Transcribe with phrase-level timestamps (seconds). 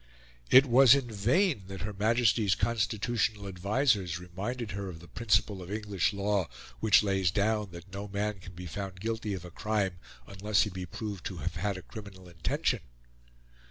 [0.49, 5.71] It was in vain that Her Majesty's constitutional advisers reminded her of the principle of
[5.71, 6.47] English law
[6.79, 10.71] which lays down that no man can be found guilty of a crime unless he
[10.71, 12.79] be proved to have had a criminal intention.